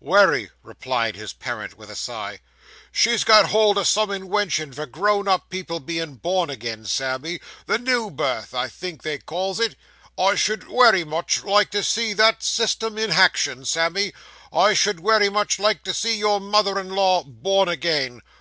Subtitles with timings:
[0.00, 2.38] 'Wery,' replied his parent, with a sigh.
[2.92, 7.80] 'She's got hold o' some inwention for grown up people being born again, Sammy the
[7.80, 9.74] new birth, I think they calls it.
[10.16, 14.12] I should wery much like to see that system in haction, Sammy.
[14.52, 18.20] I should wery much like to see your mother in law born again.